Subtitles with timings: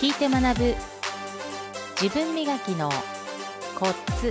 [0.00, 0.74] 聞いて学ぶ。
[2.00, 2.88] 自分磨きの
[3.76, 3.86] コ
[4.20, 4.30] ツ。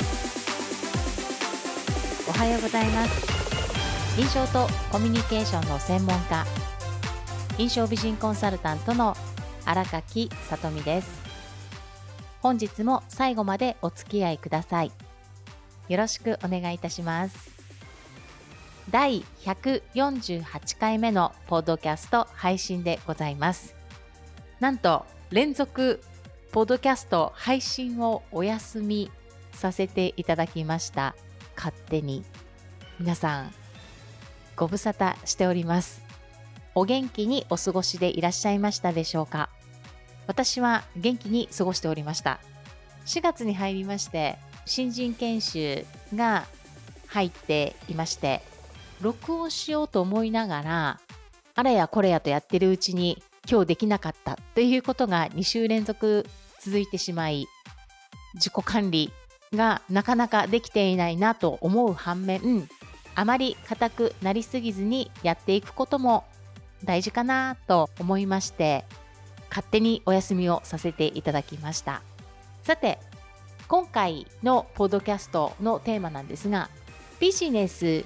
[2.30, 4.18] おはようございます。
[4.18, 6.46] 印象とコミュニケーションの専門家。
[7.58, 9.14] 印象美人コンサルタントの
[9.66, 11.10] 荒垣さとみです。
[12.42, 14.92] 本日も最後までお付き合いください。
[15.90, 17.52] よろしくお願いいたします。
[18.90, 23.76] 第148回目のポッドキャスト配信でございます。
[24.62, 26.00] なんと連続
[26.54, 29.12] ポッドキャスト配信をお休み
[29.52, 31.16] させていただきました。
[31.58, 32.24] 勝手に。
[32.98, 33.52] 皆さん
[34.56, 36.02] ご無沙汰しております。
[36.76, 39.50] お元気にお過ごしでいらっしゃいましたでしょうか？
[40.28, 42.40] 私は元気に過ごしておりました。
[43.06, 45.86] 4月に入りまして新人研修
[46.16, 46.46] が
[47.08, 48.42] 入っていまして
[49.02, 51.00] 録音しようと思いながら
[51.56, 56.26] あれやこれやとやってるうちに今日できなかったということが2週連続
[56.60, 57.48] 続いてしまい
[58.34, 59.12] 自己管理
[59.54, 62.68] がなかなかできていないなと思う反面
[63.16, 66.26] あまり硬くなりすぎずにやっていくことも
[66.84, 68.86] 大事かなと思いまして
[69.50, 72.02] 勝手にお休みをさせていただきました。
[72.64, 73.00] さて
[73.70, 76.70] 今回のポッドキャストのテーマなんですが
[77.20, 78.04] ビジネス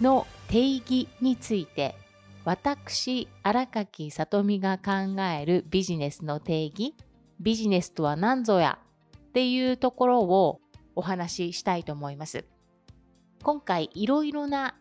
[0.00, 1.94] の定義について
[2.44, 6.94] 私荒垣さとみが考えるビジネスの定義
[7.40, 8.78] ビジネスとは何ぞや
[9.16, 10.60] っていうところを
[10.94, 12.44] お話ししたいと思います。
[13.42, 14.76] 今回いろいろな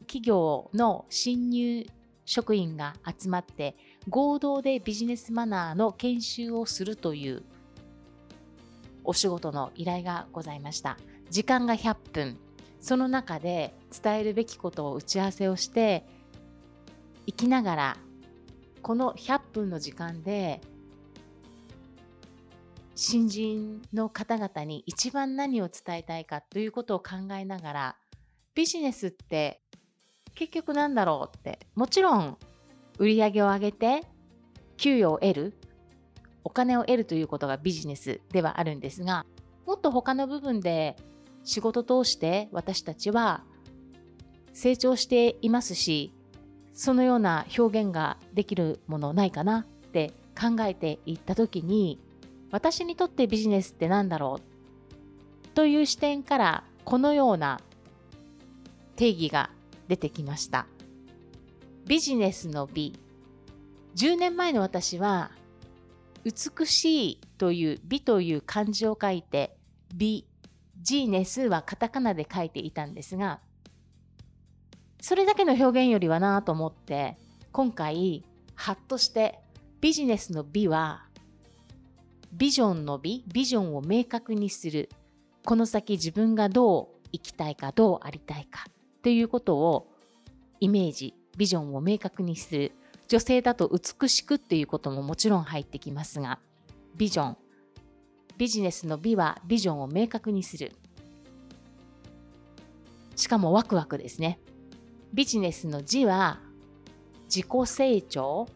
[0.00, 1.86] 企業の新入
[2.24, 3.76] 職員が集まって
[4.08, 7.42] 合同でビジネスマナーの研修をするという
[9.04, 10.98] お仕事の依頼がございました。
[11.30, 12.38] 時間が100分。
[12.78, 16.04] その中で伝えるべきことを打ち合わせをして
[17.26, 17.96] 生きながら
[18.82, 20.60] この100分の時間で
[22.94, 27.96] 新人の方々に一番何を伝えたいかということを考えながら
[28.54, 29.60] ビジネスって
[30.34, 32.38] 結局なんだろうってもちろん
[32.98, 34.00] 売り上げを上げて
[34.78, 35.58] 給与を得る
[36.44, 39.26] お金を得るということがビジネスではあるんですが
[39.66, 40.96] もっと他の部分で
[41.44, 43.44] 仕事通して私たちは
[44.52, 46.14] 成長していますし
[46.76, 51.98] そのような表現ができるものないかなって考えていった時に
[52.50, 57.60] 私にとってビジネスって何だろうという視点からこのような
[58.94, 59.50] 定義が
[59.88, 60.66] 出てきました。
[61.86, 62.98] ビジネスの美。
[63.96, 65.30] 10年前の私は
[66.24, 69.56] 美しいという美という漢字を書いて
[69.94, 70.26] 美。
[70.82, 73.40] ジーネスはカタカナで書いていたんですが
[75.00, 77.16] それだけの表現よりはなと思って
[77.52, 78.24] 今回
[78.54, 79.38] ハッとして
[79.80, 81.04] ビジネスの美は
[82.32, 84.90] ビジョンの美ビジョンを明確にする。
[85.44, 89.86] この先自分がどう生きたいかどうありたいかっていうことを
[90.58, 92.72] イメージビジョンを明確にする。
[93.08, 96.40] 女性だと美しくっていうことももちろん入ってきますが
[96.96, 97.36] ビジョン
[98.36, 100.72] ビジネスの美はビジョンを明確にする。
[103.14, 104.38] しかもワクワクですね。
[105.16, 106.40] ビジネスの字は
[107.24, 108.46] 自己成長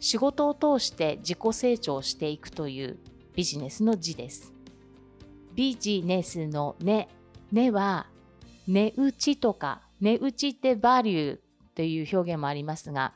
[0.00, 2.98] 仕事を通して自己成長していくという
[3.36, 4.52] ビジネスの字です。
[5.54, 7.06] ビジネスのね、
[7.52, 8.08] ねは
[8.66, 11.38] 値打ちとか、値打ちってバリュー
[11.76, 13.14] という表現もありますが、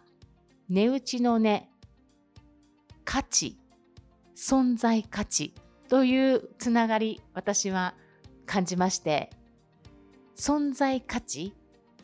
[0.69, 1.69] 値打ちのね、
[3.05, 3.59] 価値、
[4.37, 5.53] 存在価値
[5.89, 7.95] というつながり、私は
[8.47, 9.31] 感じまして、
[10.37, 11.55] 存在価値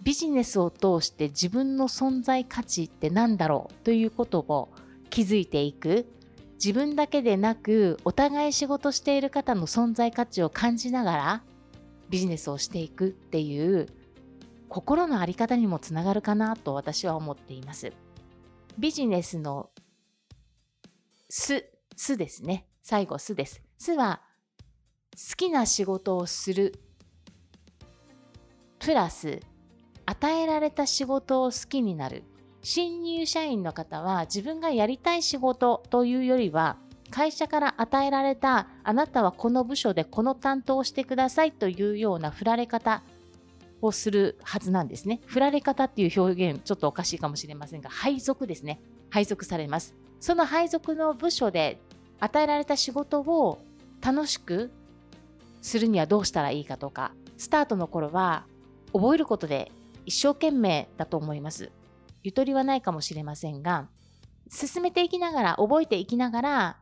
[0.02, 4.68] ビジネスを通して自分の存在価値って何だろうということを
[5.10, 6.06] 気づいていく
[6.54, 11.42] 自分だけでなくお互い仕事している方の存在価値を感じながら
[12.08, 13.88] ビジネスをしていくっていう
[14.68, 17.92] 心の在り方にもつながるかなと私は思っています。
[18.78, 19.70] ビジネスの
[21.28, 21.64] す、
[21.96, 22.66] すですね。
[22.82, 23.62] 最後すです。
[23.78, 24.22] すは
[25.12, 26.74] 好きな仕事をする
[28.78, 29.40] プラス
[30.06, 32.22] 与えられた仕事を好きになる
[32.62, 36.78] 新入社員の方は自分がやりたい仕事というよりは
[37.10, 43.02] 会社から与えられたあなたはこの部署でこの担当をしてくださいというような振られ方
[43.80, 45.20] をするはずなんですね。
[45.26, 48.80] 振られ方っていう表現ちょっとおかしいかもしれませんが配属ですね。
[49.10, 49.94] 配属されます。
[50.18, 51.78] その配属の部署で
[52.18, 53.58] 与えられた仕事を
[54.02, 54.70] 楽しく
[55.62, 58.46] するにはどうしたらいいかとかスタートの頃は
[58.92, 59.70] 覚えることで
[60.06, 61.70] 一生懸命だと思います。
[62.22, 63.88] ゆとりはないかもしれませんが、
[64.48, 66.76] 進めていきながら、覚えていきながら、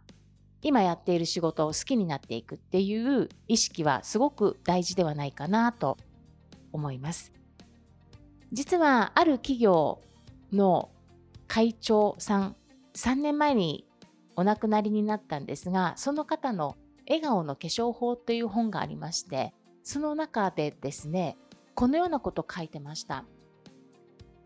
[0.62, 5.98] 今やっている仕事を好きになっていくっていう意識はすごく大事ではないかなと
[6.72, 7.32] 思います。
[8.52, 10.00] 実はある企業
[10.52, 10.90] の
[11.48, 12.56] 会長さん、
[12.94, 13.86] 3年前に
[14.36, 16.76] お亡くなりになったんですが、その方の
[17.06, 21.36] 笑顔の化粧法という本がありまして、その中でですね、
[21.74, 23.24] このようなことを書いてました。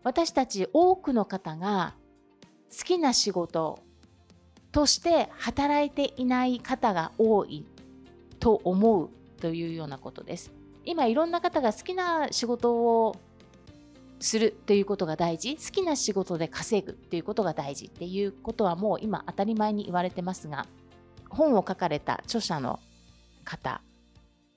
[0.03, 1.95] 私たち多くの方が
[2.75, 3.79] 好きな仕事
[4.71, 7.65] として働いていない方が多い
[8.39, 9.09] と思う
[9.41, 10.51] というようなことです。
[10.85, 13.15] 今いろんな方が好きな仕事を
[14.19, 20.65] するということが大事好きな仕事で稼ぐっていうことが大事っていうことはもう今当たり前に言われてますが
[21.29, 22.79] 本を書かれた著者の
[23.45, 23.81] 方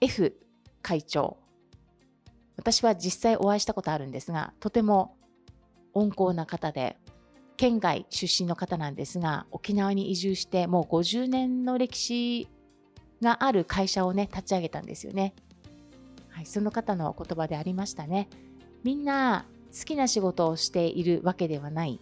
[0.00, 0.34] F
[0.80, 1.36] 会長
[2.56, 5.16] 私は実際お会いしたことあるんですがとても
[5.94, 6.98] 温厚な方で
[7.56, 12.48] 県外出身の方なんですが沖縄に移住してもう50年の歴史
[13.22, 15.34] がある会社をね立ち上げたんですよね。
[16.30, 18.28] はい、その方の言葉でありましたね。
[18.82, 19.44] みんな
[19.78, 22.00] 好きな仕事をしているわけではない。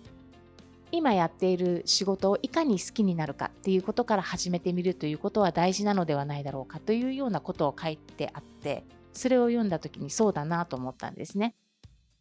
[0.93, 11.54] 今やっている仕事をいかに好きになるかっていうことから始めてみるということは大事なのではないだろうかというようなことを書いてあって、それを読んだ時にそうだなと思ったんですね。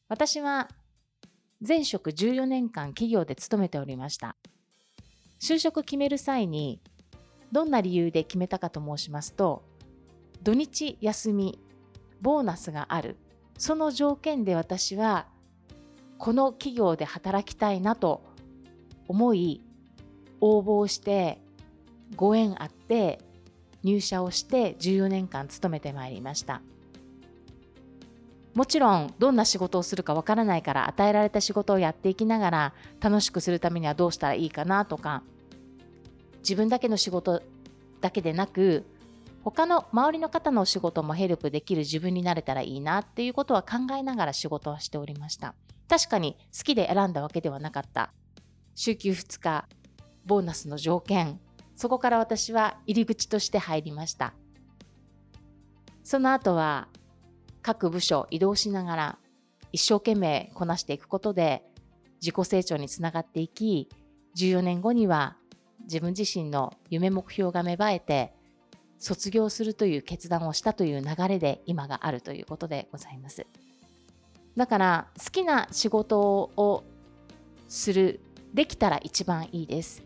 [0.08, 0.70] 私は
[1.66, 4.36] 前職14年間企業で勤めておりました。
[5.40, 6.82] 就職決める際に
[7.52, 9.64] どんな理由で決めたかと申しますと、
[10.44, 11.60] 土日休み、
[12.22, 13.18] ボーナスがある、
[13.58, 15.28] その条件で私は
[16.18, 18.24] この企業で働きたいなと
[19.08, 19.62] 思い
[20.42, 21.42] 応募して
[22.16, 23.20] ご縁あって
[23.84, 26.62] 入社をして14年間勤めてまいりました
[28.54, 35.24] もちろんどんな仕事をするかわからないから与えられた仕事をやっていきながら楽しくするためにはどうしたらいいかなとか
[36.40, 37.42] 自分だけの仕事
[38.02, 38.86] だけでなく
[39.44, 45.56] 他の周りの方の仕事もヘルプできる自分になれたらいいなっていうことは考えながら仕事はしておりました。
[45.88, 48.12] 確かに好きで選んだわけではなかった。
[48.76, 49.66] 週休2日、
[50.26, 51.40] ボーナスの条件、
[51.76, 54.34] そこから私は入り口として入りました。
[56.04, 56.90] その後は
[57.70, 59.18] 各部署移動しながら
[59.72, 61.62] 一生懸命こなしていくことで
[62.20, 63.88] 自己成長につながっていき、
[64.36, 65.38] 14年後には
[65.84, 68.34] 自分自身の夢目標が芽生えて
[68.98, 73.46] 卒業するという決断をしたという流れで今があるということでございます。
[74.58, 76.84] だから好きな仕事を
[77.68, 78.20] する
[78.52, 80.04] できたら一番いいです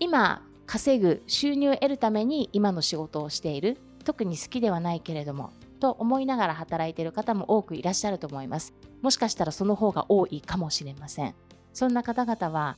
[0.00, 8.72] 今稼ぐ収入を得るために今の仕事をしている特に好きではないけれどもと思いながら働いている方も多くいらっしゃると思います。
[9.02, 11.34] もしかしたらその方が多いかもしれません。
[11.72, 12.76] そんな方々は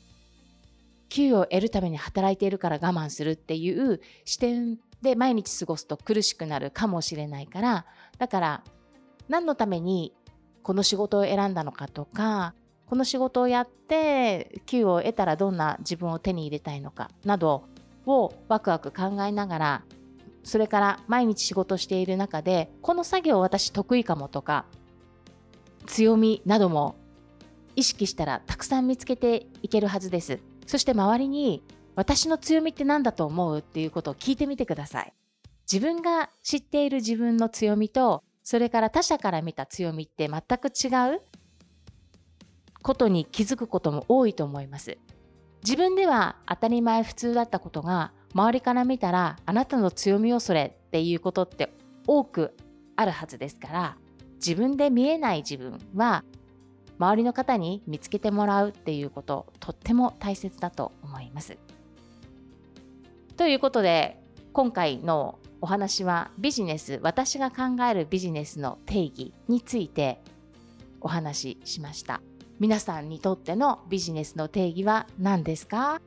[1.13, 7.87] 給与を得るために働いているから我慢するっていう視点で毎日過ごすと苦しくなるかもしれないから
[8.19, 8.65] だから
[9.29, 10.15] 何のために
[10.63, 12.55] この仕事を選んだのかとか
[12.87, 17.65] この仕事をやって給与を得たらどんな自分を手に入れたいのかなど
[18.07, 19.85] をワクワク考えながら
[20.44, 24.65] それから毎日仕事している中でこの作業私得意かもとか
[25.87, 26.96] 強みなども
[27.77, 31.63] 意識したらたくさん見つけていけるはずですそして周りに
[31.94, 35.13] 私の強みって何だと思うっていうことを聞いてみてください
[35.70, 41.22] 自分が知っている自分の強みとそれから他者から見た強みって全く違う
[42.82, 44.99] ことに気づくことも多いと思います。
[45.65, 51.72] 自分では当たり前普通だったことが周りから見たらあなたの強みをそれっていうことって
[52.06, 52.56] 多く
[52.96, 53.96] あるはずですから
[54.36, 56.24] 自分で見えない自分は
[56.98, 61.58] 周りの方に見つけてもらうっていうこととっても大切だと思います。
[63.36, 64.20] ということで
[64.53, 70.20] 今回のお話はビジネス私が考えるビジネスの定義について
[71.01, 72.20] お話ししました
[72.60, 76.01] 皆さんにとってのビジネスの定義は何ですか？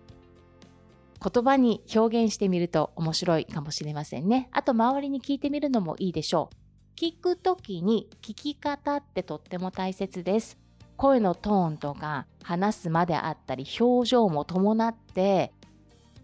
[1.24, 10.58] 言葉に表現してみると面白いかもしれませんねあと周りに聞いてみるのもいいでしょう聞くときに聞き方ってとっても大切です
[10.98, 15.52] 声のトーンとか話すまであったり表情も伴って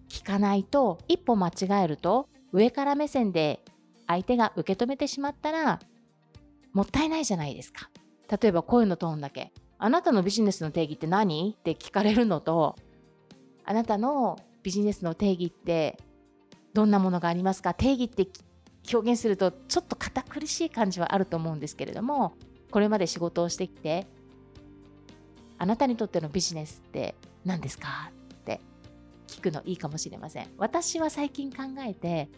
[0.10, 3.62] 聞かないと一歩間違えると上から目線で
[4.08, 5.80] 相手が受け止めてしまったら
[6.74, 7.90] もったいないじゃないですか。
[8.42, 9.52] 例えば声のトーンだけ。
[9.78, 11.56] あなたのビジネスの定義って何？
[11.58, 12.76] って聞かれるのと、
[13.66, 15.98] あなたのビジネスの定義って
[16.74, 17.74] どんなものがありますか？
[17.74, 18.28] 定義って
[18.94, 22.34] 表現するとちょっと堅苦しい感じはあると思うんですけれども、
[22.72, 24.08] これまで仕事をしてきて、
[25.58, 27.16] あなたにとってのビジネスって
[27.46, 28.12] 何ですか？
[28.34, 28.62] って
[29.28, 30.48] 聞くのいいかもしれません。
[30.58, 32.30] 私は最近考えて、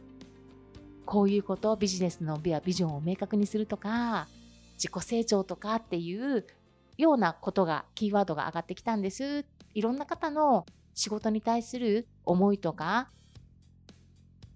[1.05, 4.27] こういうこと、ビジネスのビアビジョンを明確にするとか、
[4.75, 6.45] 自己成長とかっていう
[6.97, 9.45] ようなことが、キーワードが上がってきたんです。
[9.73, 13.09] いろんな方の仕事に対する思いとか、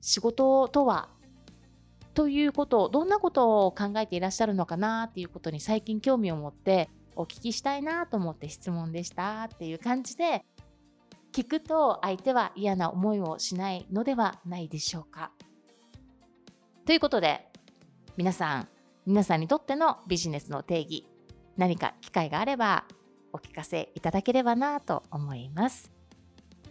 [0.01, 1.09] 仕事とは
[2.17, 10.43] ということを、どんなことを考えていらっしゃるのかなっていうことに最近興味を持ってお聞きしたいなと思って質問でしたっていう感じで、
[11.31, 15.31] 聞くと相手は嫌な思いをしないのではないでしょうか。
[16.87, 17.47] ということで、
[18.17, 18.67] 皆さん、
[19.05, 21.05] 皆さんにとってのビジネスの定義、
[21.55, 22.85] 何か機会があれば
[23.31, 25.96] お聞かせいただければなと思います。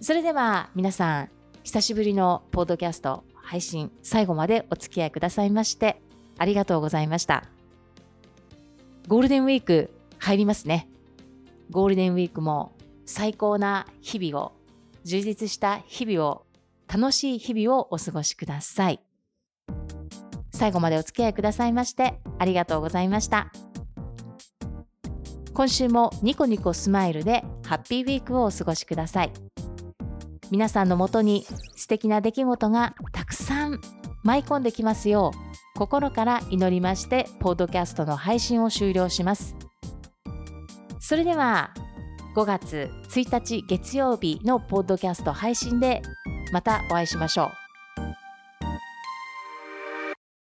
[0.00, 1.30] それでは皆さん、
[1.64, 6.00] 久しぶりのポッドキャスト配信最後までお付き合いくださいまして
[6.38, 7.44] ありがとうございました。
[9.08, 10.88] ゴールデンウィーク入りますね。
[11.70, 12.72] ゴールデンウィークも
[13.04, 14.52] 最高な日々を、
[15.04, 16.46] 充実した日々を、
[16.88, 19.00] 楽しい日々をお過ごしください。
[20.52, 23.52] 最後までお付き合いくださいましてありがとうございました。
[25.52, 29.32] 今週もニコニコスマイルでハッピーウィークをお過ごしください。
[30.50, 33.80] 皆さんのもとに素敵な出来事がたくさん
[34.22, 39.54] 舞い込んできますよう心から祈りましてポッドキャストの配信を終了します。
[40.98, 41.72] それでは
[42.34, 46.02] 5月1日月曜日のポッドキャスト配信で
[46.52, 47.65] またお会いしましょう。